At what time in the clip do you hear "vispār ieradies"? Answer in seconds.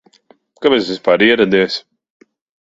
0.95-1.77